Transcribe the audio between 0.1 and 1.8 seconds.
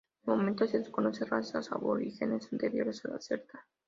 De momento se desconoce razas